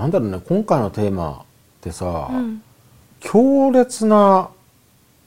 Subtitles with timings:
[0.00, 1.44] なんだろうね今回のテーマっ
[1.82, 2.62] てさ、うん。
[3.20, 4.48] 強烈な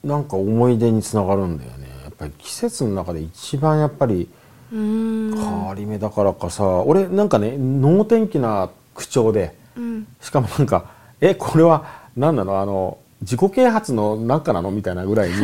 [0.04, 1.88] なんか思い出につながるんだよね。
[2.04, 4.28] やっぱり季節の中で一番やっぱり
[4.72, 10.08] 変わり目だからかさ、俺なんかね能天気な口調でうん。
[10.22, 10.86] しかもなんか
[11.22, 11.86] 「えこれは
[12.18, 12.60] 何なの？
[12.60, 15.36] あの自己啓発のなんかなの?」みたいなぐらいに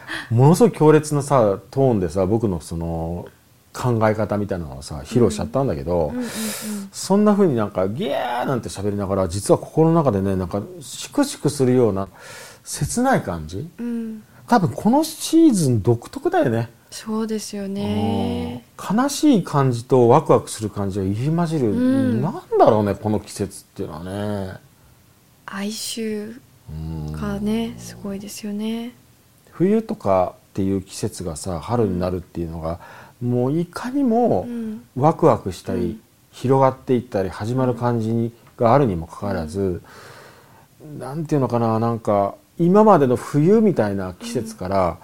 [0.34, 3.26] ものすごい強烈なさトーンでさ僕のその
[3.72, 6.28] 考え方みたいなのをさ披露しちゃったんだけど、うんうん
[6.90, 12.08] そんな風になんかギャーなんて喋りながら実は心の中でねなんかシクシクするような
[12.64, 13.68] 切ない感じ。
[13.78, 13.86] うん。
[13.86, 16.70] うん多分このシーズン独特だよね。
[16.90, 18.64] そうですよね。
[18.78, 18.96] うん。
[18.96, 22.22] 悲しい感じとワクワクする感じが入り混じる、ん。
[22.22, 24.54] なんだろうねこの季節っていうのはね。
[25.44, 26.40] 哀愁
[26.70, 27.12] うん。
[27.12, 28.94] がねすごいですよね。
[29.52, 32.80] 冬とかっていう季節がさ春になるっていうのが
[33.22, 34.82] もういかにもうん。
[34.96, 36.00] ワクワクしたり、うん。
[36.32, 39.82] 広がっていったり始まる感じにがあるにもかかわらず、
[40.98, 44.98] なんていうのかななんか今までの冬みたいな季節から、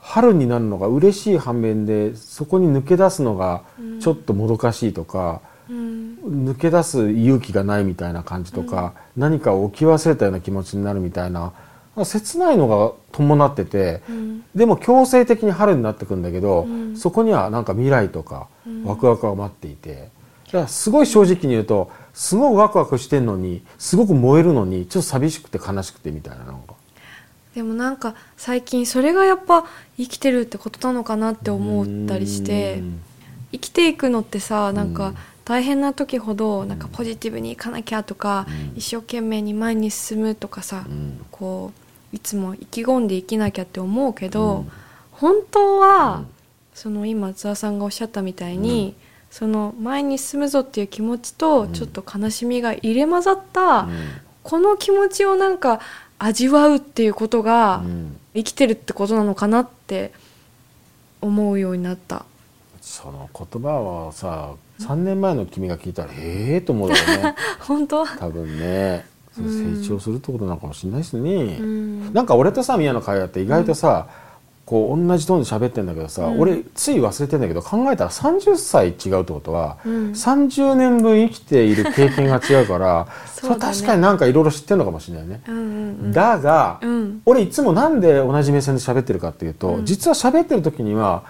[0.00, 4.00] 春になるのが嬉しい反面でそこに抜け出すのがうん。
[4.00, 5.40] ちょっともどかしいとか、
[5.70, 6.18] うん。
[6.24, 11.52] 抜け出す勇気がないみたいな感じとか、何かを置き忘れたような気持ちになるみたいな
[12.04, 14.44] 切ないのが伴ってて、うん。
[14.54, 16.96] でも強制的に春になってくんだけど、うん。
[16.96, 18.84] そこにはなんか未来とかうん。
[18.84, 20.08] ワクワクが待っていて、
[20.46, 26.74] だからすごい正直に言うとすごいワクワクしてんのにすごく燃えるのにちょっと寂しくて悲しくてみたいななんか。
[27.54, 29.66] でもなんか最近それがやっぱ
[29.98, 32.78] 生きてるってことなのかなって思ったりして。
[32.80, 33.00] うん。
[33.52, 38.78] 生きていくのってさなんかうん大変な時ほどなんかポジティブにいかなきゃとかうん。
[38.78, 41.24] 一生懸命に前に進むとかさうん。
[41.30, 41.72] こ
[42.12, 44.72] ういつも意気込んで生きなきゃって思うけど、うん。
[45.12, 46.26] 本当は、うん。
[46.74, 48.94] その今津田さんがおっしゃったみたいに、
[49.30, 51.72] その前に進むぞっていう気持ちとうん。
[51.72, 53.90] ちょっと悲しみが入れ混ざった、うん。
[54.42, 55.80] この気持ちをなんか
[56.18, 58.16] 味わうっていうことがうん。
[58.34, 60.12] 生きてるってことなのかなって
[61.20, 62.24] 思うようになった。
[62.82, 64.50] その言葉はさ
[64.80, 67.34] 3年前の君が聞いたらええと思うよね。
[67.60, 68.04] 本当？
[68.04, 69.06] 多分ね。
[69.34, 72.12] 成長するってことなのかもしれないですね、うん。
[72.12, 74.06] なんか俺とさ宮の会話って意外とさ、
[74.66, 76.40] こう同じトーンで喋ってんだけどさ、うん。
[76.40, 80.10] 俺つい忘れてんだけど考えたら30歳違うってことは、うん。
[80.10, 83.54] 30年分生きている経験が違うから そね。
[83.54, 85.40] れ確かになんかいろいろ知ってるのかもしれないね。
[85.48, 85.66] うんうんう
[86.08, 86.12] ん。
[86.12, 87.22] だが、うん。
[87.24, 89.86] 俺いつもなんで同じ目線で喋ってるかっていうと、うん。
[89.86, 91.22] 実は喋ってる時には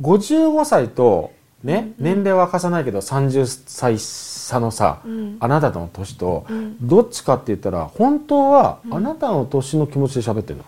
[0.00, 1.32] 55歳と
[1.64, 5.36] ね、年齢は明かさないけど30歳差のさ、うん。
[5.40, 6.76] あなたとの年と、うん。
[6.86, 10.60] どっちかって言ったら本当はあなたの年の気持ちで喋ってる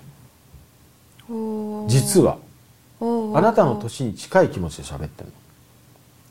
[1.30, 2.38] の、実は。
[3.00, 5.30] あなたの年に近い気持ちで喋ってる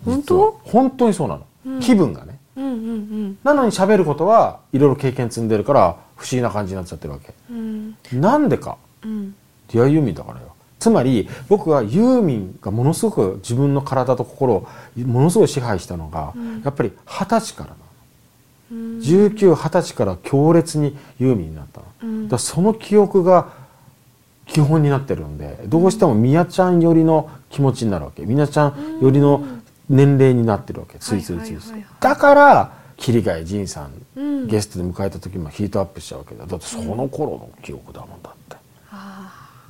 [0.06, 0.14] の。
[0.14, 0.60] 本当？
[0.66, 1.80] 本当にそうなの、うん。
[1.80, 2.38] 気分がね。
[2.58, 7.34] うんうんなのに喋ることはいろいろ経験積んでるから不思議な感じになっちゃってるわけ。
[7.50, 7.96] うん。
[8.14, 8.78] うんなんでか。
[9.04, 9.34] うん。
[9.72, 14.68] ディアユーミンだからよつまり僕はユーミンがものすごく自分の体と心を
[14.98, 17.78] ものすごい支配したのが、うんやっぱり二十歳からなの
[18.72, 21.86] うん19、20歳から強烈にユーミンになったの。
[22.04, 23.50] うんだその記憶が
[24.46, 28.26] 基本になってるんで、どうしてもみやちゃん寄りの気持ちになるわけ。
[28.26, 29.44] みやちゃん寄りの
[29.90, 30.98] 年齢になってるわけ。
[31.00, 36.46] ついついついついだから、桐貝仁さん、うんゲストで迎えた時もヒートアップしちゃうわけだ。
[36.46, 38.39] だってその頃の記憶だもんだって。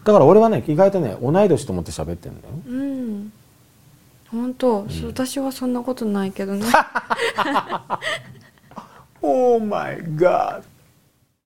[0.09, 2.53] あだから俺はね、意外とね、同い年と思って喋ってんだよ。
[2.67, 3.31] ーうん。
[4.31, 6.65] 本当、そう私はそんなことないけどね。
[9.21, 10.63] オーマイガー